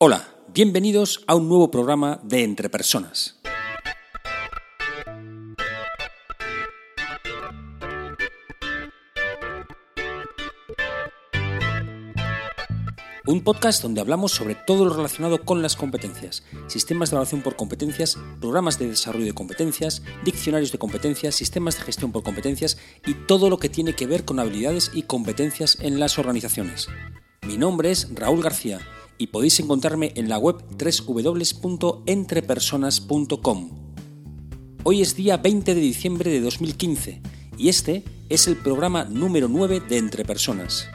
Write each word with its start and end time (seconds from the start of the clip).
Hola, 0.00 0.28
bienvenidos 0.54 1.24
a 1.26 1.34
un 1.34 1.48
nuevo 1.48 1.72
programa 1.72 2.20
de 2.22 2.44
Entre 2.44 2.70
Personas. 2.70 3.40
Un 13.26 13.42
podcast 13.42 13.82
donde 13.82 14.00
hablamos 14.00 14.30
sobre 14.30 14.54
todo 14.54 14.84
lo 14.84 14.94
relacionado 14.94 15.44
con 15.44 15.62
las 15.62 15.74
competencias, 15.74 16.44
sistemas 16.68 17.10
de 17.10 17.16
evaluación 17.16 17.42
por 17.42 17.56
competencias, 17.56 18.16
programas 18.38 18.78
de 18.78 18.90
desarrollo 18.90 19.24
de 19.24 19.34
competencias, 19.34 20.04
diccionarios 20.24 20.70
de 20.70 20.78
competencias, 20.78 21.34
sistemas 21.34 21.76
de 21.76 21.82
gestión 21.82 22.12
por 22.12 22.22
competencias 22.22 22.78
y 23.04 23.14
todo 23.14 23.50
lo 23.50 23.58
que 23.58 23.68
tiene 23.68 23.96
que 23.96 24.06
ver 24.06 24.24
con 24.24 24.38
habilidades 24.38 24.92
y 24.94 25.02
competencias 25.02 25.76
en 25.80 25.98
las 25.98 26.20
organizaciones. 26.20 26.86
Mi 27.44 27.56
nombre 27.58 27.90
es 27.90 28.08
Raúl 28.14 28.44
García 28.44 28.78
y 29.18 29.26
podéis 29.26 29.60
encontrarme 29.60 30.12
en 30.14 30.28
la 30.28 30.38
web 30.38 30.56
www.entrepersonas.com. 30.78 33.70
Hoy 34.84 35.02
es 35.02 35.16
día 35.16 35.36
20 35.36 35.74
de 35.74 35.80
diciembre 35.80 36.30
de 36.30 36.40
2015 36.40 37.20
y 37.58 37.68
este 37.68 38.04
es 38.28 38.46
el 38.46 38.56
programa 38.56 39.04
número 39.04 39.48
9 39.48 39.80
de 39.80 39.98
Entre 39.98 40.24
Personas. 40.24 40.88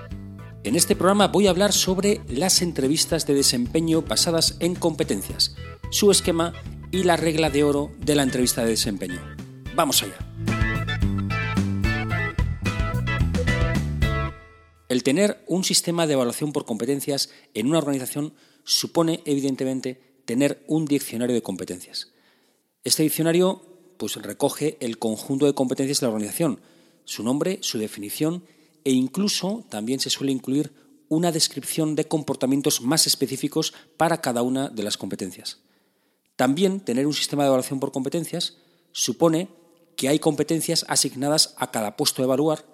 En 0.63 0.75
este 0.75 0.95
programa 0.95 1.27
voy 1.27 1.47
a 1.47 1.49
hablar 1.49 1.73
sobre 1.73 2.21
las 2.29 2.61
entrevistas 2.61 3.27
de 3.27 3.33
desempeño 3.33 4.01
basadas 4.01 4.55
en 4.61 4.75
competencias, 4.75 5.57
su 5.91 6.09
esquema 6.09 6.53
y 6.91 7.03
la 7.03 7.17
regla 7.17 7.49
de 7.49 7.65
oro 7.65 7.91
de 7.99 8.15
la 8.15 8.23
entrevista 8.23 8.63
de 8.63 8.69
desempeño. 8.69 9.19
Vamos 9.75 10.03
allá. 10.03 10.32
El 14.93 15.01
tener 15.01 15.43
un 15.47 15.63
sistema 15.63 16.05
de 16.05 16.13
evaluación 16.13 16.53
por 16.53 16.65
competencias 16.65 17.31
en 17.55 17.65
una 17.65 17.79
organización 17.79 18.35
supone, 18.63 19.23
evidentemente, 19.25 20.21
tener 20.25 20.63
un 20.67 20.85
diccionario 20.85 21.33
de 21.33 21.41
competencias. 21.41 22.11
Este 22.83 23.01
diccionario 23.01 23.63
pues, 23.97 24.17
recoge 24.17 24.77
el 24.81 24.99
conjunto 24.99 25.47
de 25.47 25.55
competencias 25.55 25.99
de 25.99 26.05
la 26.05 26.13
organización, 26.13 26.59
su 27.05 27.23
nombre, 27.23 27.57
su 27.61 27.79
definición 27.79 28.43
e 28.83 28.91
incluso 28.91 29.65
también 29.67 29.99
se 29.99 30.11
suele 30.11 30.31
incluir 30.31 30.71
una 31.09 31.31
descripción 31.31 31.95
de 31.95 32.07
comportamientos 32.07 32.81
más 32.81 33.07
específicos 33.07 33.73
para 33.97 34.21
cada 34.21 34.43
una 34.43 34.69
de 34.69 34.83
las 34.83 34.97
competencias. 34.97 35.57
También 36.35 36.81
tener 36.81 37.07
un 37.07 37.15
sistema 37.15 37.41
de 37.41 37.47
evaluación 37.47 37.79
por 37.79 37.91
competencias 37.91 38.57
supone 38.91 39.49
que 39.95 40.07
hay 40.09 40.19
competencias 40.19 40.85
asignadas 40.87 41.55
a 41.57 41.71
cada 41.71 41.97
puesto 41.97 42.21
a 42.21 42.25
evaluar 42.25 42.72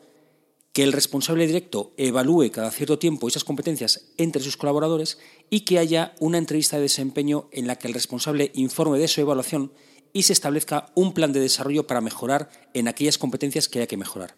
que 0.74 0.84
el 0.84 0.94
responsable 0.94 1.48
directo 1.48 1.94
evalúe 1.98 2.52
cada 2.52 2.72
cierto 2.72 3.00
tiempo 3.00 3.28
esas 3.28 3.44
competencias 3.44 4.06
entre 4.18 4.42
sus 4.42 4.58
colaboradores 4.58 5.18
y 5.50 5.62
que 5.62 5.80
haya 5.80 6.14
una 6.20 6.38
entrevista 6.38 6.76
de 6.78 6.84
desempeño 6.84 7.50
en 7.52 7.68
la 7.68 7.78
que 7.78 7.88
el 7.88 7.94
responsable 7.94 8.52
informe 8.54 9.00
de 9.00 9.08
su 9.08 9.22
evaluación 9.22 9.72
y 10.14 10.24
se 10.24 10.34
establezca 10.34 10.92
un 10.96 11.14
plan 11.14 11.34
de 11.34 11.40
desarrollo 11.40 11.88
para 11.88 12.02
mejorar 12.02 12.50
en 12.74 12.88
aquellas 12.88 13.18
competencias 13.18 13.68
que 13.68 13.80
haya 13.80 13.88
que 13.88 13.98
mejorar. 13.98 14.36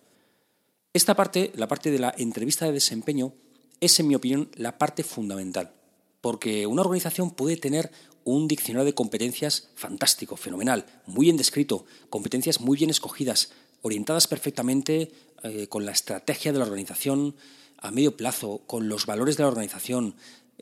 Esta 0.93 1.15
parte, 1.15 1.51
la 1.55 1.67
parte 1.67 1.91
de 1.91 1.99
la 1.99 2.13
entrevista 2.17 2.65
de 2.65 2.73
desempeño, 2.73 3.33
es 3.79 3.99
en 3.99 4.07
mi 4.07 4.15
opinión 4.15 4.49
la 4.55 4.77
parte 4.77 5.03
fundamental, 5.03 5.73
porque 6.19 6.67
una 6.67 6.81
organización 6.81 7.31
puede 7.31 7.57
tener 7.57 7.91
un 8.23 8.47
diccionario 8.47 8.85
de 8.85 8.93
competencias 8.93 9.69
fantástico, 9.75 10.35
fenomenal, 10.35 10.85
muy 11.07 11.25
bien 11.25 11.37
descrito, 11.37 11.85
competencias 12.09 12.61
muy 12.61 12.77
bien 12.77 12.89
escogidas, 12.89 13.51
orientadas 13.81 14.27
perfectamente 14.27 15.11
eh, 15.43 15.67
con 15.67 15.85
la 15.85 15.91
estrategia 15.91 16.51
de 16.51 16.59
la 16.59 16.65
organización 16.65 17.35
a 17.77 17.91
medio 17.91 18.15
plazo, 18.15 18.61
con 18.67 18.89
los 18.89 19.05
valores 19.05 19.37
de 19.37 19.43
la 19.43 19.49
organización. 19.49 20.15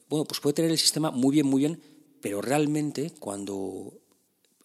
Bueno, 0.10 0.26
pues 0.26 0.40
puede 0.40 0.54
tener 0.54 0.72
el 0.72 0.78
sistema 0.78 1.12
muy 1.12 1.34
bien, 1.34 1.48
muy 1.48 1.60
bien, 1.60 1.82
pero 2.22 2.42
realmente 2.42 3.12
cuando 3.20 3.94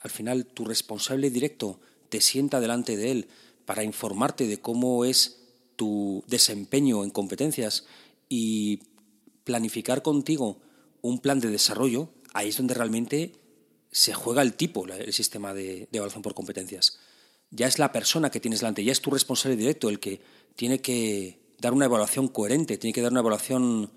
al 0.01 0.11
final 0.11 0.47
tu 0.47 0.65
responsable 0.65 1.31
directo 1.31 1.81
te 2.09 2.21
sienta 2.21 2.61
delante 2.61 2.97
de 2.97 3.11
él 3.11 3.29
para 3.65 3.83
informarte 3.83 4.47
de 4.47 4.61
cómo 4.61 5.05
es 5.05 5.41
tu 5.77 6.23
desempeño 6.29 7.03
en 7.03 7.11
competencias 7.11 7.85
y 8.29 8.83
planificar 9.43 10.03
contigo 10.03 10.61
un 11.03 11.19
plan 11.19 11.41
de 11.41 11.51
desarrollo, 11.51 12.11
ahí 12.33 12.51
es 12.51 12.57
donde 12.57 12.75
realmente 12.75 13.33
se 13.91 14.15
juega 14.15 14.43
el 14.43 14.55
tipo, 14.55 14.87
el 14.87 15.13
sistema 15.13 15.55
de 15.55 15.89
evaluación 15.93 16.23
por 16.23 16.35
competencias 16.35 17.01
ya 17.55 17.69
es 17.69 17.79
la 17.79 17.93
persona 17.93 18.31
que 18.31 18.41
tienes 18.41 18.61
delante, 18.61 18.85
ya 18.85 18.93
es 18.93 19.01
tu 19.01 19.11
responsable 19.11 19.57
directo 19.57 19.89
el 19.89 20.01
que 20.01 20.21
tiene 20.57 20.81
que 20.81 21.39
dar 21.61 21.73
una 21.73 21.85
evaluación 21.85 22.29
coherente, 22.29 22.79
tiene 22.79 22.93
que 22.93 23.01
dar 23.01 23.13
una 23.13 23.21
evaluación 23.21 23.91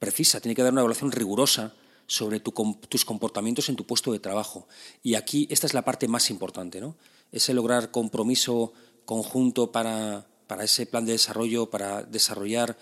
precisa, 0.00 0.40
tiene 0.40 0.56
que 0.56 0.62
dar 0.62 0.72
una 0.72 0.80
evaluación 0.80 1.12
rigurosa 1.12 1.74
sobre 2.06 2.40
tus 2.40 3.04
comportamientos 3.04 3.68
en 3.68 3.76
tu 3.76 3.86
puesto 3.86 4.12
de 4.12 4.18
trabajo. 4.18 4.66
Y 5.04 5.14
aquí 5.14 5.46
esta 5.50 5.68
es 5.68 5.74
la 5.74 5.84
parte 5.84 6.08
más 6.08 6.30
importante, 6.30 6.80
¿no? 6.80 6.96
Ese 7.30 7.54
lograr 7.54 7.92
compromiso 7.92 8.72
conjunto 9.04 9.70
para, 9.70 10.26
para 10.48 10.64
ese 10.64 10.84
plan 10.86 11.06
de 11.06 11.12
desarrollo, 11.12 11.70
para 11.70 12.02
desarrollar 12.02 12.76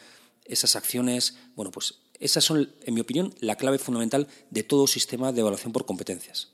esas 0.46 0.75
acciones. 0.75 1.36
Bueno, 1.54 1.70
pues 1.70 1.96
esas 2.19 2.44
son, 2.44 2.72
en 2.82 2.94
mi 2.94 3.02
opinión, 3.02 3.34
la 3.40 3.56
clave 3.56 3.78
fundamental 3.78 4.26
de 4.48 4.62
todo 4.62 4.86
sistema 4.86 5.32
de 5.32 5.40
evaluación 5.42 5.72
por 5.72 5.84
competencias. 5.84 6.48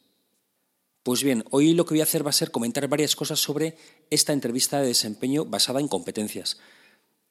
Pues 1.05 1.23
bien, 1.23 1.45
hoy 1.51 1.75
lo 1.75 1.85
que 1.85 1.93
voy 1.93 2.01
a 2.01 2.05
hacer 2.05 2.25
va 2.25 2.31
a 2.31 2.33
ser 2.33 2.51
comentar 2.51 2.89
varias 2.89 3.15
cosas 3.15 3.39
sobre 3.39 3.77
esta 4.09 4.33
entrevista 4.33 4.81
de 4.81 4.87
desempeño 4.87 5.45
basada 5.45 5.79
en 5.79 5.87
competencias. 5.87 6.59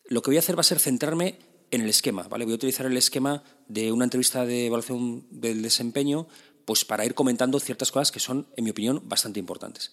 Lo 0.05 0.21
que 0.21 0.29
voy 0.29 0.35
a 0.35 0.41
hacer 0.41 0.55
va 0.55 0.61
a 0.61 0.63
ser 0.63 0.77
centrarme 0.77 1.39
en 1.71 1.81
el 1.81 1.89
esquema, 1.89 2.27
¿vale? 2.27 2.45
Voy 2.45 2.51
a 2.51 2.57
utilizar 2.57 2.85
el 2.85 2.95
esquema 2.95 3.43
de 3.67 3.91
una 3.91 4.03
entrevista 4.03 4.45
de 4.45 4.67
evaluación 4.67 5.25
del 5.31 5.63
desempeño 5.63 6.27
pues 6.65 6.85
para 6.85 7.03
ir 7.03 7.15
comentando 7.15 7.59
ciertas 7.59 7.91
cosas 7.91 8.11
que 8.11 8.19
son, 8.19 8.47
en 8.55 8.63
mi 8.63 8.69
opinión, 8.69 9.01
bastante 9.05 9.39
importantes. 9.39 9.91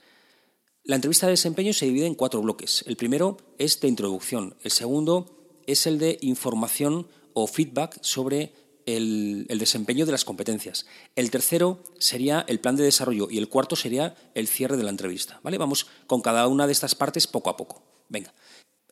La 0.84 0.96
entrevista 0.96 1.24
de 1.24 1.32
desempeño 1.32 1.72
se 1.72 1.86
divide 1.86 2.06
en 2.06 2.14
cuatro 2.14 2.42
bloques. 2.42 2.84
El 2.86 2.98
primero 2.98 3.38
es 3.56 3.80
de 3.80 3.88
introducción, 3.88 4.56
el 4.62 4.72
segundo 4.72 5.62
es 5.66 5.86
el 5.86 5.98
de 5.98 6.18
información 6.20 7.08
o 7.32 7.46
feedback 7.46 7.98
sobre 8.02 8.52
el, 8.86 9.46
desempeño 9.58 10.06
de 10.06 10.12
las 10.12 10.24
competencias. 10.24 10.86
El 11.16 11.30
tercero 11.30 11.82
sería 11.98 12.44
el 12.48 12.60
plan 12.60 12.76
de 12.76 12.84
desarrollo 12.84 13.28
y 13.30 13.38
el 13.38 13.48
cuarto 13.48 13.76
sería 13.76 14.14
el 14.34 14.48
cierre 14.48 14.76
de 14.76 14.82
la 14.82 14.90
entrevista. 14.90 15.40
¿vale? 15.42 15.58
Vamos 15.58 15.86
con 16.06 16.20
cada 16.20 16.46
una 16.48 16.66
de 16.66 16.72
estas 16.72 16.94
partes 16.94 17.26
poco 17.26 17.50
a 17.50 17.56
poco. 17.56 17.82
Venga. 18.08 18.34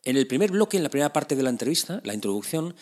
En 0.03 0.17
el 0.17 0.27
primer 0.27 0.51
bloque, 0.51 0.77
en 0.77 0.83
la 0.83 0.89
primera 0.89 1.13
parte 1.13 1.35
de 1.35 1.43
la 1.43 1.49
entrevista, 1.49 2.01
la 2.03 2.13
introducción, 2.13 2.75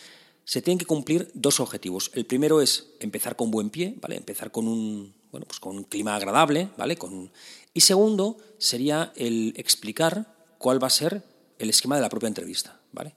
se 0.46 0.62
tienen 0.62 0.78
que 0.78 0.86
cumplir 0.86 1.30
dos 1.34 1.60
objetivos. 1.60 2.12
El 2.14 2.26
primero 2.26 2.62
es 2.62 2.92
empezar 3.00 3.36
con 3.36 3.52
buen 3.52 3.70
pie, 3.70 3.96
¿vale? 4.00 4.16
Empezar 4.16 4.52
con 4.52 4.68
un, 4.68 5.14
bueno, 5.32 5.46
pues 5.46 5.60
con 5.60 5.78
un 5.78 5.84
clima 5.84 6.16
agradable, 6.16 6.70
¿vale? 6.78 6.96
Con... 6.96 7.32
Y 7.74 7.82
segundo 7.82 8.38
sería 8.58 9.12
el 9.16 9.54
explicar 9.58 10.36
cuál 10.58 10.82
va 10.82 10.88
a 10.88 10.92
ser 10.92 11.24
el 11.60 11.70
esquema 11.70 11.96
de 11.96 12.02
la 12.02 12.10
propia 12.10 12.28
entrevista, 12.28 12.80
¿vale? 12.92 13.16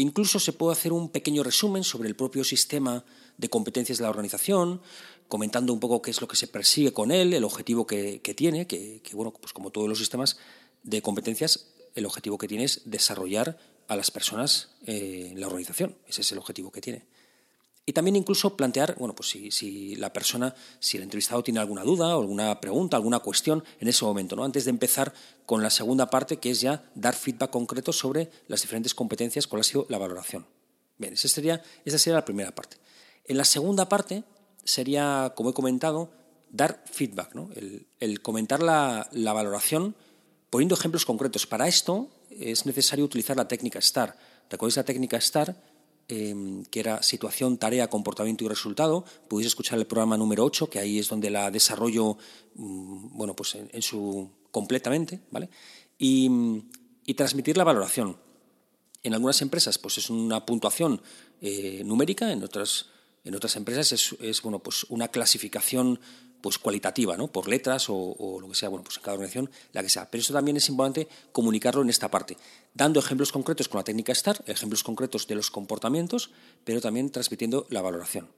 Incluso 0.00 0.40
se 0.40 0.54
puede 0.54 0.72
hacer 0.72 0.94
un 0.94 1.10
pequeño 1.10 1.42
resumen 1.42 1.84
sobre 1.84 2.08
el 2.08 2.16
propio 2.16 2.42
sistema 2.42 3.04
de 3.36 3.50
competencias 3.50 3.98
de 3.98 4.04
la 4.04 4.08
organización, 4.08 4.80
comentando 5.28 5.74
un 5.74 5.78
poco 5.78 6.00
qué 6.00 6.10
es 6.10 6.22
lo 6.22 6.26
que 6.26 6.36
se 6.36 6.46
persigue 6.46 6.94
con 6.94 7.10
él, 7.10 7.34
el 7.34 7.44
objetivo 7.44 7.86
que, 7.86 8.18
tiene, 8.34 8.66
que, 8.66 9.02
bueno, 9.12 9.30
pues 9.30 9.52
como 9.52 9.70
todos 9.70 9.90
los 9.90 9.98
sistemas 9.98 10.38
de 10.84 11.02
competencias, 11.02 11.74
el 11.94 12.06
objetivo 12.06 12.38
que 12.38 12.48
tiene 12.48 12.64
es 12.64 12.80
desarrollar 12.86 13.58
a 13.88 13.96
las 13.96 14.10
personas 14.10 14.70
eh, 14.86 15.28
en 15.32 15.40
la 15.40 15.48
organización. 15.48 15.98
Ese 16.06 16.22
es 16.22 16.32
el 16.32 16.38
objetivo 16.38 16.72
que 16.72 16.80
tiene. 16.80 17.04
Y 17.86 17.92
también 17.92 18.16
incluso 18.16 18.56
plantear, 18.56 18.94
bueno, 18.98 19.14
pues 19.14 19.30
si, 19.30 19.96
la 19.96 20.12
persona, 20.12 20.54
si 20.78 20.96
el 20.96 21.02
entrevistado 21.02 21.42
tiene 21.42 21.60
alguna 21.60 21.82
duda 21.82 22.16
o 22.16 22.20
alguna 22.20 22.60
pregunta, 22.60 22.96
alguna 22.96 23.20
cuestión 23.20 23.64
en 23.80 23.88
ese 23.88 24.04
momento, 24.04 24.36
¿no? 24.36 24.44
Antes 24.44 24.64
de 24.64 24.70
empezar 24.70 25.12
con 25.46 25.62
la 25.62 25.70
segunda 25.70 26.08
parte, 26.08 26.36
que 26.36 26.50
es 26.50 26.60
ya 26.60 26.88
dar 26.94 27.14
feedback 27.14 27.50
concreto 27.50 27.92
sobre 27.92 28.30
las 28.46 28.62
diferentes 28.62 28.94
competencias, 28.94 29.46
cuál 29.46 29.60
ha 29.60 29.64
sido 29.64 29.86
la 29.88 29.98
valoración. 29.98 30.46
Bien, 30.98 31.14
esa 31.14 31.28
sería, 31.28 31.62
esa 31.84 31.98
sería 31.98 32.16
la 32.16 32.24
primera 32.24 32.54
parte. 32.54 32.76
En 33.24 33.36
la 33.38 33.44
segunda 33.44 33.88
parte 33.88 34.24
sería, 34.62 35.32
como 35.34 35.50
he 35.50 35.54
comentado, 35.54 36.12
dar 36.50 36.84
feedback, 36.90 37.34
¿no? 37.34 37.48
el, 37.98 38.22
comentar 38.22 38.62
la, 38.62 39.08
la 39.12 39.32
valoración 39.32 39.96
poniendo 40.50 40.74
ejemplos 40.74 41.06
concretos. 41.06 41.46
Para 41.46 41.68
esto 41.68 42.10
es 42.28 42.66
necesario 42.66 43.04
utilizar 43.04 43.36
la 43.36 43.48
técnica 43.48 43.80
STAR. 43.80 44.16
¿Recordáis 44.50 44.76
la 44.76 44.84
técnica 44.84 45.20
STAR? 45.20 45.56
Em, 46.10 46.64
que 46.64 46.80
era 46.80 47.04
situación, 47.04 47.56
tarea, 47.56 47.88
comportamiento 47.88 48.42
y 48.42 48.48
resultado. 48.48 49.04
Podéis 49.28 49.46
escuchar 49.46 49.78
el 49.78 49.86
programa 49.86 50.16
número 50.16 50.44
8, 50.44 50.68
que 50.68 50.80
ahí 50.80 50.98
es 50.98 51.08
donde 51.08 51.30
la 51.30 51.52
desarrollo 51.52 52.18
mm, 52.56 53.16
bueno, 53.16 53.36
pues 53.36 53.54
en, 53.54 53.80
su 53.80 54.28
completamente, 54.50 55.20
¿vale? 55.30 55.48
Y, 55.98 56.66
transmitir 57.16 57.56
la 57.56 57.64
valoración. 57.64 58.16
En 59.02 59.14
algunas 59.14 59.42
empresas 59.42 59.78
pues 59.78 59.98
es 59.98 60.10
una 60.10 60.46
puntuación 60.46 61.00
eh, 61.40 61.82
numérica, 61.84 62.32
en 62.32 62.42
otras, 62.42 62.86
en 63.24 63.34
otras 63.34 63.56
empresas 63.56 63.92
es, 63.92 64.16
es 64.20 64.42
bueno, 64.42 64.60
pues 64.60 64.84
una 64.88 65.08
clasificación 65.08 66.00
pues 66.40 66.58
cualitativa, 66.58 67.16
¿no? 67.16 67.28
por 67.28 67.48
letras 67.48 67.86
o, 67.88 68.38
lo 68.40 68.48
que 68.48 68.54
sea, 68.54 68.68
bueno, 68.68 68.84
pues 68.84 68.96
en 68.96 69.02
cada 69.02 69.14
organización, 69.14 69.50
la 69.72 69.82
que 69.82 69.88
sea. 69.88 70.10
Pero 70.10 70.22
eso 70.22 70.32
también 70.32 70.56
es 70.56 70.68
importante 70.68 71.08
comunicarlo 71.32 71.82
en 71.82 71.90
esta 71.90 72.10
parte, 72.10 72.36
dando 72.74 73.00
ejemplos 73.00 73.32
concretos 73.32 73.68
con 73.68 73.78
la 73.78 73.84
técnica 73.84 74.14
STAR, 74.14 74.42
ejemplos 74.46 74.82
concretos 74.82 75.26
de 75.26 75.34
los 75.34 75.50
comportamientos, 75.50 76.30
pero 76.64 76.80
también 76.80 77.10
transmitiendo 77.10 77.66
la 77.70 77.82
valoración. 77.82 78.28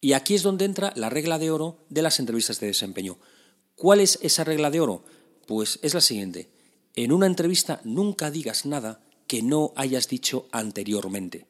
Y 0.00 0.14
aquí 0.14 0.34
es 0.34 0.42
donde 0.42 0.64
entra 0.64 0.92
la 0.96 1.10
regla 1.10 1.38
de 1.38 1.50
oro 1.50 1.78
de 1.88 2.02
las 2.02 2.18
entrevistas 2.18 2.58
de 2.58 2.66
desempeño. 2.66 3.18
¿Cuál 3.76 4.00
es 4.00 4.18
esa 4.22 4.42
regla 4.42 4.70
de 4.70 4.80
oro? 4.80 5.04
Pues 5.46 5.78
es 5.82 5.94
la 5.94 6.00
siguiente. 6.00 6.50
En 6.96 7.12
una 7.12 7.26
entrevista 7.26 7.80
nunca 7.84 8.30
digas 8.30 8.66
nada 8.66 9.00
que 9.26 9.42
no 9.42 9.72
hayas 9.76 10.08
dicho 10.08 10.46
anteriormente. 10.50 11.46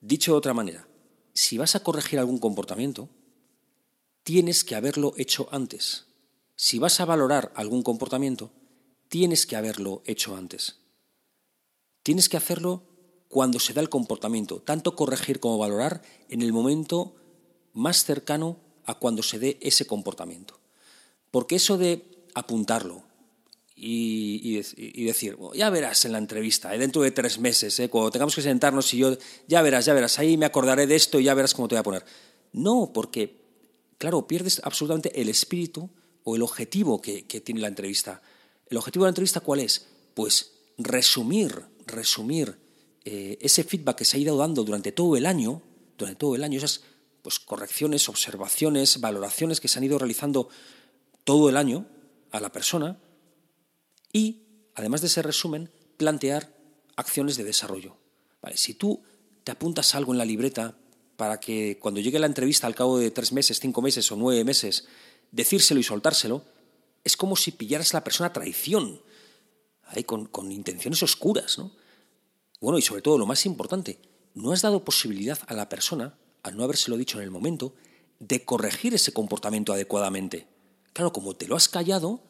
Dicho 0.00 0.32
de 0.32 0.38
otra 0.38 0.54
manera, 0.54 0.86
si 1.34 1.58
vas 1.58 1.74
a 1.74 1.82
corregir 1.82 2.18
algún 2.18 2.38
comportamiento, 2.38 3.08
tienes 4.24 4.64
que 4.64 4.74
haberlo 4.74 5.14
hecho 5.16 5.48
antes. 5.52 6.06
Si 6.56 6.78
vas 6.78 7.00
a 7.00 7.04
valorar 7.04 7.52
algún 7.54 7.82
comportamiento, 7.82 8.50
tienes 9.08 9.46
que 9.46 9.56
haberlo 9.56 10.02
hecho 10.06 10.34
antes. 10.36 10.80
Tienes 12.02 12.28
que 12.28 12.36
hacerlo 12.36 12.82
cuando 13.28 13.60
se 13.60 13.72
da 13.72 13.80
el 13.80 13.88
comportamiento, 13.88 14.60
tanto 14.60 14.96
corregir 14.96 15.40
como 15.40 15.58
valorar 15.58 16.02
en 16.28 16.42
el 16.42 16.52
momento 16.52 17.16
más 17.72 18.04
cercano 18.04 18.58
a 18.86 18.98
cuando 18.98 19.22
se 19.22 19.38
dé 19.38 19.58
ese 19.60 19.86
comportamiento. 19.86 20.58
Porque 21.30 21.56
eso 21.56 21.78
de 21.78 22.04
apuntarlo 22.34 23.02
y, 23.76 24.54
decir, 25.04 25.36
ya 25.54 25.68
verás 25.68 26.04
en 26.04 26.12
la 26.12 26.18
entrevista, 26.18 26.74
eh, 26.74 26.78
dentro 26.78 27.02
de 27.02 27.10
tres 27.10 27.38
meses, 27.38 27.78
eh, 27.80 27.90
cuando 27.90 28.10
tengamos 28.10 28.34
que 28.34 28.42
sentarnos 28.42 28.94
y 28.94 28.98
yo, 28.98 29.16
ya 29.48 29.62
verás, 29.62 29.84
ya 29.84 29.94
verás, 29.94 30.18
ahí 30.18 30.36
me 30.36 30.46
acordaré 30.46 30.86
de 30.86 30.94
esto 30.94 31.18
y 31.18 31.24
ya 31.24 31.34
verás 31.34 31.54
cómo 31.54 31.68
te 31.68 31.74
voy 31.74 31.80
a 31.80 31.82
poner. 31.82 32.04
No, 32.52 32.92
porque, 32.94 33.43
claro, 34.04 34.26
pierdes 34.26 34.60
absolutamente 34.62 35.18
el 35.18 35.30
espíritu 35.30 35.88
o 36.24 36.36
el 36.36 36.42
objetivo 36.42 37.00
que, 37.00 37.22
tiene 37.22 37.62
la 37.62 37.68
entrevista. 37.68 38.20
¿El 38.68 38.76
objetivo 38.76 39.06
de 39.06 39.06
la 39.06 39.12
entrevista 39.12 39.40
cuál 39.40 39.60
es? 39.60 39.86
Pues 40.12 40.52
resumir, 40.76 41.64
resumir 41.86 42.58
eh, 43.06 43.38
ese 43.40 43.64
feedback 43.64 43.96
que 43.96 44.04
se 44.04 44.18
ha 44.18 44.20
ido 44.20 44.36
dando 44.36 44.62
durante 44.62 44.92
todo 44.92 45.16
el 45.16 45.24
año, 45.24 45.62
durante 45.96 46.18
todo 46.18 46.34
el 46.34 46.44
año, 46.44 46.58
esas 46.58 46.82
pues, 47.22 47.38
correcciones, 47.40 48.10
observaciones, 48.10 49.00
valoraciones 49.00 49.58
que 49.58 49.68
se 49.68 49.78
han 49.78 49.84
ido 49.84 49.98
realizando 49.98 50.50
todo 51.24 51.48
el 51.48 51.56
año 51.56 51.86
a 52.30 52.40
la 52.40 52.52
persona 52.52 52.98
y, 54.12 54.42
además 54.74 55.00
de 55.00 55.06
ese 55.06 55.22
resumen, 55.22 55.70
plantear 55.96 56.54
acciones 56.96 57.38
de 57.38 57.44
desarrollo. 57.44 57.96
si 58.54 58.74
tú 58.74 59.02
te 59.44 59.52
apuntas 59.52 59.94
algo 59.94 60.12
en 60.12 60.18
la 60.18 60.26
libreta 60.26 60.76
para 61.16 61.38
que 61.40 61.78
cuando 61.80 62.00
llegue 62.00 62.18
la 62.18 62.26
entrevista 62.26 62.66
al 62.66 62.74
cabo 62.74 62.98
de 62.98 63.10
tres 63.10 63.32
meses, 63.32 63.60
cinco 63.60 63.82
meses 63.82 64.10
o 64.10 64.16
nueve 64.16 64.44
meses, 64.44 64.86
decírselo 65.30 65.80
y 65.80 65.84
soltárselo, 65.84 66.42
es 67.02 67.16
como 67.16 67.36
si 67.36 67.52
pillaras 67.52 67.92
a 67.94 67.98
la 67.98 68.04
persona 68.04 68.32
traición, 68.32 69.00
ahí 69.86 70.04
con, 70.04 70.26
con 70.26 70.50
intenciones 70.50 71.02
oscuras. 71.02 71.58
¿no? 71.58 71.70
Bueno, 72.60 72.78
y 72.78 72.82
sobre 72.82 73.02
todo, 73.02 73.18
lo 73.18 73.26
más 73.26 73.46
importante, 73.46 73.98
no 74.34 74.52
has 74.52 74.62
dado 74.62 74.84
posibilidad 74.84 75.38
a 75.46 75.54
la 75.54 75.68
persona 75.68 76.16
al 76.44 76.56
no 76.56 76.62
habérselo 76.62 76.96
dicho 76.96 77.18
en 77.18 77.24
el 77.24 77.30
momento, 77.30 77.74
de 78.20 78.44
corregir 78.44 78.94
ese 78.94 79.12
comportamiento 79.12 79.72
adecuadamente. 79.72 80.46
Claro, 80.92 81.12
como 81.12 81.34
te 81.34 81.48
lo 81.48 81.56
has 81.56 81.68
callado, 81.68 82.20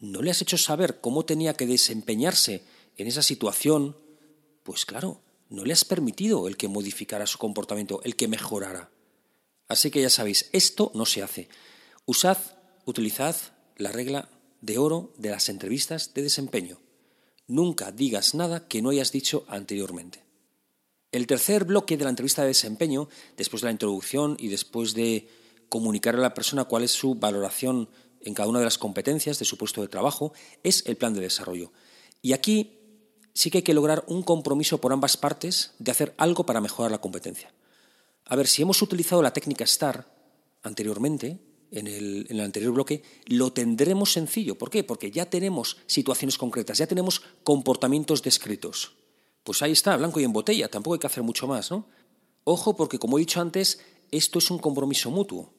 no 0.00 0.22
le 0.22 0.30
has 0.30 0.42
hecho 0.42 0.58
saber 0.58 1.00
cómo 1.00 1.24
tenía 1.24 1.54
que 1.54 1.66
desempeñarse 1.66 2.64
en 2.96 3.06
esa 3.06 3.22
situación, 3.22 3.96
pues 4.62 4.86
claro, 4.86 5.20
no 5.54 5.64
le 5.64 5.72
has 5.72 5.84
permitido 5.84 6.48
el 6.48 6.56
que 6.56 6.68
modificara 6.68 7.26
su 7.26 7.38
comportamiento, 7.38 8.00
el 8.04 8.16
que 8.16 8.28
mejorara. 8.28 8.90
Así 9.68 9.90
que 9.90 10.02
ya 10.02 10.10
sabéis, 10.10 10.50
esto 10.52 10.90
no 10.94 11.06
se 11.06 11.22
hace. 11.22 11.48
Usad, 12.06 12.38
utilizad 12.84 13.36
la 13.76 13.92
regla 13.92 14.28
de 14.60 14.78
oro 14.78 15.12
de 15.16 15.30
las 15.30 15.48
entrevistas 15.48 16.12
de 16.14 16.22
desempeño. 16.22 16.78
Nunca 17.46 17.92
digas 17.92 18.34
nada 18.34 18.68
que 18.68 18.82
no 18.82 18.90
hayas 18.90 19.12
dicho 19.12 19.44
anteriormente. 19.48 20.24
El 21.12 21.26
tercer 21.26 21.64
bloque 21.64 21.96
de 21.96 22.04
la 22.04 22.10
entrevista 22.10 22.42
de 22.42 22.48
desempeño, 22.48 23.08
después 23.36 23.62
de 23.62 23.66
la 23.66 23.72
introducción 23.72 24.36
y 24.38 24.48
después 24.48 24.94
de 24.94 25.28
comunicar 25.68 26.16
a 26.16 26.18
la 26.18 26.34
persona 26.34 26.64
cuál 26.64 26.82
es 26.82 26.90
su 26.90 27.14
valoración 27.14 27.88
en 28.20 28.34
cada 28.34 28.48
una 28.48 28.58
de 28.58 28.64
las 28.64 28.78
competencias 28.78 29.38
de 29.38 29.44
su 29.44 29.56
puesto 29.56 29.82
de 29.82 29.88
trabajo, 29.88 30.32
es 30.62 30.84
el 30.86 30.96
plan 30.96 31.14
de 31.14 31.20
desarrollo. 31.20 31.72
Y 32.22 32.32
aquí 32.32 32.73
sí 33.34 33.50
que 33.50 33.58
hay 33.58 33.62
que 33.62 33.74
lograr 33.74 34.04
un 34.06 34.22
compromiso 34.22 34.80
por 34.80 34.92
ambas 34.92 35.16
partes 35.16 35.72
de 35.78 35.90
hacer 35.90 36.14
algo 36.16 36.46
para 36.46 36.60
mejorar 36.60 36.90
la 36.90 37.00
competencia. 37.00 37.52
A 38.26 38.36
ver, 38.36 38.46
si 38.46 38.62
hemos 38.62 38.80
utilizado 38.80 39.20
la 39.20 39.32
técnica 39.32 39.66
STAR 39.66 40.06
anteriormente, 40.62 41.38
en 41.70 41.88
el, 41.88 42.26
en 42.30 42.36
el, 42.36 42.44
anterior 42.44 42.72
bloque, 42.72 43.02
lo 43.26 43.52
tendremos 43.52 44.12
sencillo. 44.12 44.56
¿Por 44.56 44.70
qué? 44.70 44.84
Porque 44.84 45.10
ya 45.10 45.26
tenemos 45.26 45.78
situaciones 45.86 46.38
concretas, 46.38 46.78
ya 46.78 46.86
tenemos 46.86 47.22
comportamientos 47.42 48.22
descritos. 48.22 48.92
Pues 49.42 49.60
ahí 49.60 49.72
está, 49.72 49.96
blanco 49.96 50.20
y 50.20 50.24
en 50.24 50.32
botella, 50.32 50.68
tampoco 50.68 50.94
hay 50.94 51.00
que 51.00 51.08
hacer 51.08 51.22
mucho 51.22 51.46
más, 51.46 51.70
¿no? 51.70 51.86
Ojo, 52.44 52.76
porque 52.76 52.98
como 52.98 53.18
he 53.18 53.20
dicho 53.20 53.40
antes, 53.40 53.80
esto 54.10 54.38
es 54.38 54.50
un 54.50 54.58
compromiso 54.58 55.10
mutuo. 55.10 55.52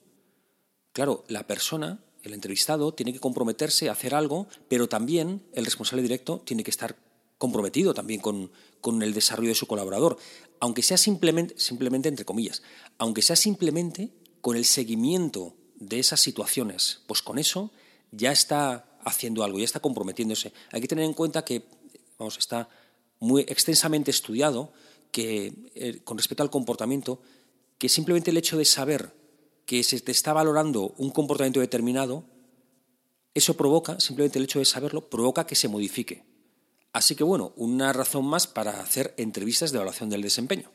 Claro, 0.94 1.25
la 1.28 1.45
persona, 1.45 2.00
el 2.24 2.33
entrevistado, 2.33 2.94
tiene 2.94 3.12
que 3.12 3.19
comprometerse 3.19 3.89
a 3.89 3.92
hacer 3.92 4.16
algo, 4.16 4.48
pero 4.69 4.88
también 4.88 5.44
el 5.54 5.66
responsable 5.66 6.01
directo 6.01 6.42
tiene 6.45 6.63
que 6.63 6.71
estar 6.71 6.95
comprometido 7.38 7.94
también 7.94 8.22
con, 8.22 8.52
con 8.82 9.02
el 9.02 9.14
desarrollo 9.14 9.50
de 9.50 9.56
su 9.56 9.68
colaborador, 9.68 10.18
aunque 10.60 10.82
sea 10.82 10.98
simplemente, 10.98 11.58
simplemente, 11.58 12.10
entre 12.10 12.26
comillas, 12.26 12.62
aunque 12.98 13.22
sea 13.22 13.36
simplemente 13.36 14.12
con 14.42 14.56
el 14.56 14.66
seguimiento 14.66 15.56
de 15.76 16.00
esas 16.00 16.22
situaciones, 16.22 17.02
pues 17.08 17.22
con 17.22 17.38
eso 17.38 17.72
ya 18.12 18.32
está 18.32 18.98
haciendo 19.04 19.44
algo, 19.44 19.60
ya 19.60 19.66
está 19.66 19.80
comprometiéndose. 19.80 20.54
Hay 20.72 20.82
que 20.82 20.88
tener 20.88 21.06
en 21.06 21.14
cuenta 21.14 21.44
que, 21.44 21.66
vamos, 22.18 22.38
está 22.38 22.70
muy 23.20 23.42
extensamente 23.44 24.12
estudiado 24.12 24.72
que, 25.12 25.54
eh, 25.76 26.02
con 26.04 26.18
respecto 26.18 26.44
al 26.44 26.50
comportamiento, 26.50 27.22
que 27.78 27.90
simplemente 27.90 28.31
el 28.31 28.38
hecho 28.38 28.58
de 28.58 28.66
saber 28.66 29.14
que 29.66 29.84
se 29.84 30.00
te 30.00 30.12
está 30.12 30.34
valorando 30.34 30.94
un 30.98 31.10
comportamiento 31.10 31.60
determinado, 31.60 32.26
eso 33.34 33.58
provoca, 33.58 34.00
simplemente 34.00 34.40
el 34.40 34.46
hecho 34.46 34.60
de 34.60 34.66
saberlo, 34.66 35.10
provoca 35.10 35.46
que 35.46 35.56
se 35.56 35.68
modifique. 35.68 36.24
Así 36.95 37.13
que 37.18 37.25
bueno, 37.25 37.51
una 37.57 37.92
razón 37.92 38.24
más 38.25 38.47
para 38.47 38.80
hacer 38.80 39.13
entrevistas 39.18 39.74
de 39.74 39.80
evaluación 39.80 40.09
del 40.09 40.21
desempeño. 40.21 40.71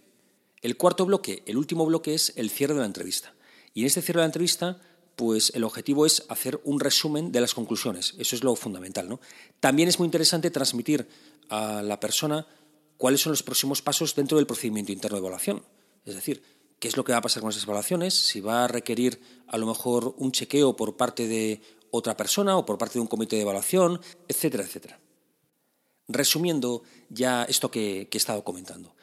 El 0.61 0.77
cuarto 0.77 1.07
bloque, 1.07 1.43
el 1.47 1.57
último 1.57 1.87
bloque 1.87 2.13
es 2.13 2.35
el 2.37 2.51
cierre 2.51 2.75
de 2.75 2.81
la 2.81 2.87
entrevista. 2.87 3.33
Y 3.73 3.81
en 3.81 3.87
este 3.87 4.03
cierre 4.03 4.19
de 4.19 4.25
la 4.25 4.27
entrevista, 4.27 4.79
pues 5.17 5.51
el 5.55 5.65
objetivo 5.65 6.05
es 6.05 6.27
hacer 6.29 6.61
un 6.65 6.79
resumen 6.79 7.33
de 7.33 7.41
las 7.41 7.55
conclusiones. 7.55 8.17
Eso 8.19 8.37
es 8.37 8.45
lo 8.45 8.55
fundamental, 8.55 9.09
¿no? 9.09 9.19
También 9.61 9.89
es 9.89 9.99
muy 9.99 10.05
interesante 10.05 10.51
transmitir 10.51 11.09
a 11.49 11.81
la 11.81 11.99
persona 11.99 12.47
cuáles 12.99 13.23
son 13.23 13.33
los 13.33 13.43
próximos 13.43 13.81
pasos 13.81 14.15
dentro 14.15 14.37
del 14.37 14.47
procedimiento 14.47 14.93
interno 14.93 15.17
de 15.17 15.21
evaluación. 15.21 15.63
Es 16.05 16.17
decir, 16.17 16.43
qué 16.79 16.89
es 16.89 16.99
lo 16.99 17.05
que 17.05 17.13
va 17.13 17.19
a 17.19 17.23
pasar 17.23 17.41
con 17.41 17.49
esas 17.49 17.65
evaluaciones, 17.65 18.13
si 18.13 18.43
va 18.43 18.65
a 18.65 18.69
requerir 18.69 19.23
a 19.47 19.57
lo 19.57 19.65
mejor 19.65 20.15
un 20.19 20.33
chequeo 20.33 20.77
por 20.77 20.99
parte 20.99 21.27
de 21.27 21.63
otra 21.91 22.15
persona 22.15 22.59
o 22.59 22.67
por 22.67 22.77
parte 22.77 22.99
de 22.99 23.01
un 23.01 23.07
comité 23.07 23.37
de 23.37 23.43
evaluación, 23.43 24.03
etcétera, 24.29 24.65
etcétera. 24.65 25.01
Resumiendo 26.13 26.83
ya 27.09 27.45
esto 27.45 27.71
que, 27.71 28.09
he 28.11 28.17
estado 28.17 28.43
comentando. 28.43 28.95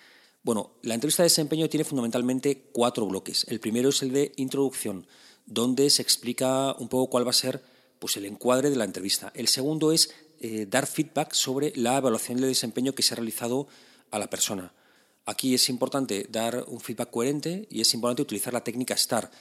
Bueno, 0.44 0.72
la 0.82 0.94
entrevista 0.94 1.24
de 1.24 1.30
desempeño 1.30 1.70
tiene 1.70 1.84
fundamentalmente 1.84 2.70
cuatro 2.72 3.06
bloques. 3.06 3.46
El 3.48 3.60
primero 3.60 3.90
es 3.90 4.02
el 4.02 4.12
de 4.12 4.34
introducción, 4.36 5.08
donde 5.46 5.90
se 5.90 6.02
explica 6.02 6.74
un 6.74 6.90
poco 6.90 7.10
cuál 7.10 7.26
va 7.26 7.32
a 7.32 7.34
ser 7.34 7.64
pues, 8.00 8.18
el 8.18 8.26
encuadre 8.26 8.70
de 8.70 8.76
la 8.76 8.86
entrevista. 8.86 9.32
El 9.36 9.48
segundo 9.48 9.92
es 9.92 10.14
eh, 10.40 10.68
dar 10.70 10.86
feedback 10.86 11.34
sobre 11.34 11.74
la 11.76 11.98
evaluación 11.98 12.40
de 12.40 12.48
desempeño 12.48 12.94
que 12.94 13.04
se 13.04 13.14
ha 13.14 13.18
realizado 13.18 13.68
a 14.12 14.20
la 14.20 14.30
persona. 14.30 14.74
Aquí 15.26 15.54
es 15.54 15.68
importante 15.70 16.28
dar 16.30 16.66
un 16.68 16.80
feedback 16.80 17.10
coherente 17.10 17.68
y 17.70 17.82
es 17.82 17.94
importante 17.94 18.22
utilizar 18.22 18.54
la 18.54 18.64
técnica 18.64 18.96
STAR 18.96 19.32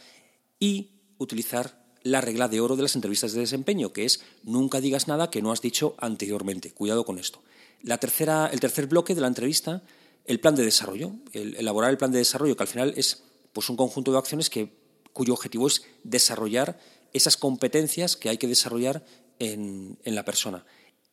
y 0.59 0.91
utilizar 1.19 1.87
la 2.03 2.21
regla 2.21 2.49
de 2.49 2.61
oro 2.61 2.77
de 2.77 2.83
las 2.83 2.95
entrevistas 2.95 3.33
de 3.33 3.41
desempeño, 3.41 3.93
que 3.93 4.05
es 4.05 4.21
nunca 4.45 4.81
digas 4.81 5.09
nada 5.09 5.29
que 5.29 5.43
no 5.43 5.53
has 5.53 5.61
dicho 5.61 5.95
anteriormente. 5.99 6.73
Cuidado 6.73 7.05
con 7.05 7.19
esto. 7.19 7.43
La 7.83 7.99
tercera, 7.99 8.49
el 8.53 8.61
tercer 8.61 8.87
bloque 8.87 9.15
de 9.15 9.21
la 9.21 9.29
entrevista, 9.29 9.83
el 10.25 10.41
plan 10.41 10.55
de 10.55 10.65
desarrollo. 10.65 11.13
El, 11.33 11.57
elaborar 11.57 11.91
el 11.91 11.99
plan 11.99 12.13
de 12.13 12.19
desarrollo, 12.19 12.57
que 12.57 12.63
al 12.63 12.69
final 12.69 12.95
es 12.97 13.23
pues, 13.53 13.69
un 13.69 13.77
conjunto 13.77 14.13
de 14.13 14.19
acciones 14.19 14.51
que, 14.51 14.73
cuyo 15.13 15.33
objetivo 15.33 15.67
es 15.67 15.83
desarrollar 16.05 16.79
esas 17.13 17.37
competencias 17.37 18.17
que 18.17 18.29
hay 18.29 18.39
que 18.39 18.47
desarrollar 18.49 19.05
en 19.39 19.97
la 20.05 20.25
persona. 20.25 20.65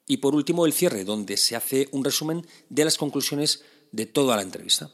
Y 0.06 0.18
por 0.18 0.36
último, 0.36 0.66
el 0.66 0.74
cierre, 0.74 1.06
donde 1.06 1.38
se 1.38 1.56
hace 1.56 1.88
un 1.92 2.04
resumen 2.04 2.46
de 2.70 2.86
las 2.86 2.98
conclusiones 2.98 3.64
de 3.92 4.06
toda 4.06 4.36
la 4.36 4.42
entrevista. 4.42 4.92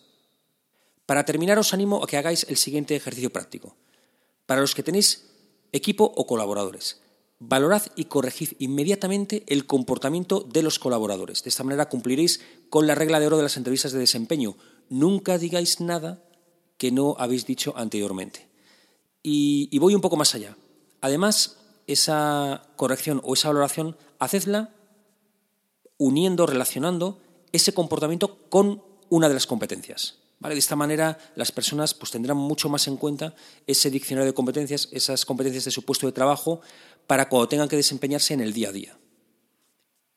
Para 1.06 1.26
terminar, 1.26 1.58
os 1.58 1.74
animo 1.74 2.04
a 2.04 2.08
que 2.08 2.18
hagáis 2.18 2.46
el 2.50 2.58
siguiente 2.58 2.96
ejercicio 2.96 3.34
práctico. 3.34 3.76
Para 4.46 4.62
los 4.62 4.76
que 4.76 4.84
tenéis 4.84 5.26
equipo 5.72 6.06
o 6.06 6.28
colaboradores, 6.28 7.02
valorad 7.40 7.84
y 7.96 8.06
corregid 8.06 8.52
inmediatamente 8.60 9.44
el 9.48 9.66
comportamiento 9.66 10.42
de 10.42 10.62
los 10.62 10.78
colaboradores. 10.78 11.44
De 11.44 11.50
esta 11.50 11.64
manera 11.64 11.90
cumpliréis 11.90 12.42
con 12.70 12.86
la 12.86 12.96
regla 12.96 13.20
de 13.20 13.28
oro 13.28 13.38
de 13.38 13.44
las 13.44 13.58
entrevistas 13.58 13.94
de 13.94 14.00
desempeño. 14.00 14.56
Nunca 14.90 15.38
digáis 15.38 15.80
nada 15.80 16.24
que 16.78 16.92
no 16.92 17.16
habéis 17.18 17.46
dicho 17.46 17.74
anteriormente. 17.78 18.48
Y, 19.24 19.70
y 19.72 19.80
voy 19.80 19.96
un 19.96 20.02
poco 20.02 20.18
más 20.18 20.36
allá. 20.36 20.58
Además, 21.02 21.58
esa 21.88 22.64
corrección 22.76 23.22
o 23.24 23.34
esa 23.34 23.48
valoración, 23.50 23.98
hacedla 24.20 24.76
uniendo, 25.98 26.46
relacionando 26.46 27.20
ese 27.52 27.74
comportamiento 27.74 28.38
con 28.50 28.84
una 29.10 29.28
de 29.28 29.34
las 29.34 29.48
competencias. 29.48 30.20
De 30.40 30.58
esta 30.58 30.76
manera 30.76 31.18
las 31.36 31.52
personas 31.52 31.94
pues, 31.94 32.12
tendrán 32.12 32.38
mucho 32.38 32.70
más 32.70 32.88
en 32.88 32.96
cuenta 32.96 33.36
ese 33.68 33.92
diccionario 33.92 34.28
de 34.28 34.34
competencias, 34.34 34.88
esas 34.92 35.26
competencias 35.26 35.66
de 35.66 35.72
su 35.72 35.84
puesto 35.84 36.08
de 36.08 36.14
trabajo, 36.14 36.62
para 37.08 37.28
cuando 37.28 37.50
tengan 37.50 37.68
que 37.68 37.76
desempeñarse 37.76 38.34
en 38.34 38.42
el 38.42 38.54
día 38.54 38.70
a 38.70 38.72
día. 38.72 38.98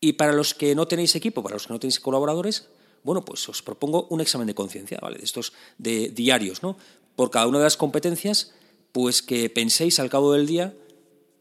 Y 0.00 0.14
para 0.14 0.32
los 0.32 0.54
que 0.54 0.74
no 0.74 0.86
tenéis 0.86 1.14
equipo, 1.16 1.42
para 1.42 1.54
los 1.54 1.66
que 1.66 1.72
no 1.72 1.80
tenéis 1.80 2.00
colaboradores, 2.00 2.68
bueno, 3.02 3.24
pues 3.24 3.48
os 3.48 3.62
propongo 3.62 4.06
un 4.10 4.20
examen 4.20 4.46
de 4.46 4.54
conciencia, 4.54 4.98
¿vale? 5.00 5.18
De 5.18 5.24
estos 5.24 5.52
de 5.78 6.10
diarios, 6.10 6.62
¿no? 6.62 6.76
Por 7.16 7.30
cada 7.30 7.46
una 7.46 7.58
de 7.58 7.64
las 7.64 7.76
competencias, 7.76 8.52
pues 8.92 9.22
que 9.22 9.50
penséis 9.50 9.98
al 9.98 10.10
cabo 10.10 10.32
del 10.32 10.46
día 10.46 10.74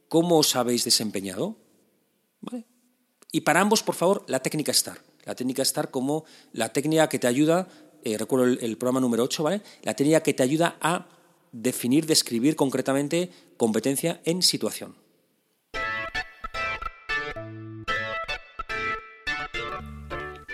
cómo 0.07 0.39
os 0.39 0.55
habéis 0.55 0.83
desempeñado. 0.83 1.55
Y 3.31 3.41
para 3.41 3.61
ambos, 3.61 3.83
por 3.83 3.95
favor, 3.95 4.25
la 4.27 4.41
técnica 4.41 4.73
STAR. 4.73 5.01
La 5.23 5.35
técnica 5.35 5.63
STAR 5.63 5.91
como 5.91 6.25
la 6.51 6.73
técnica 6.73 7.07
que 7.07 7.19
te 7.19 7.27
ayuda, 7.27 7.67
eh, 8.03 8.17
recuerdo 8.17 8.45
el, 8.45 8.77
programa 8.77 8.99
número 8.99 9.23
8, 9.23 9.43
¿vale? 9.43 9.61
La 9.83 9.95
técnica 9.95 10.21
que 10.21 10.33
te 10.33 10.43
ayuda 10.43 10.77
a 10.81 11.07
definir, 11.51 12.05
describir 12.05 12.55
concretamente 12.55 13.31
competencia 13.57 14.21
en 14.25 14.41
situación. 14.41 14.95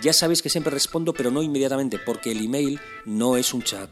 Ya 0.04 0.14
sabéis 0.14 0.44
que 0.44 0.50
siempre 0.50 0.72
respondo, 0.72 1.14
pero 1.14 1.32
no 1.32 1.42
inmediatamente, 1.42 1.98
porque 1.98 2.32
el 2.32 2.46
email 2.46 2.80
no 3.06 3.36
es 3.36 3.52
un 3.52 3.64
chat. 3.64 3.90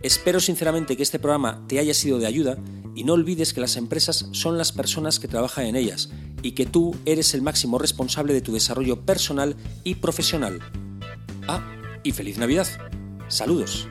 Espero 0.00 0.40
sinceramente 0.40 0.96
que 0.96 1.04
este 1.04 1.20
programa 1.20 1.64
te 1.68 1.78
haya 1.78 1.94
sido 1.94 2.18
de 2.18 2.26
ayuda 2.26 2.58
y 2.96 3.04
no 3.04 3.12
olvides 3.12 3.54
que 3.54 3.60
las 3.60 3.76
empresas 3.76 4.26
son 4.32 4.58
las 4.58 4.72
personas 4.72 5.20
que 5.20 5.28
trabajan 5.28 5.66
en 5.66 5.76
ellas 5.76 6.10
y 6.42 6.52
que 6.52 6.66
tú 6.66 6.94
eres 7.04 7.34
el 7.34 7.42
máximo 7.42 7.78
responsable 7.78 8.32
de 8.32 8.40
tu 8.40 8.52
desarrollo 8.52 9.00
personal 9.00 9.56
y 9.84 9.96
profesional. 9.96 10.60
Ah, 11.48 11.62
y 12.02 12.12
feliz 12.12 12.38
Navidad. 12.38 12.66
Saludos. 13.28 13.88